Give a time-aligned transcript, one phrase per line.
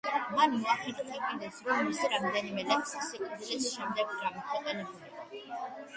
[0.35, 5.11] მან მოახერხა კიდეც, რომ მისი რამდენიმე ლექსი სიკვდილის შემდეგ გამოქვეყნებულიყო.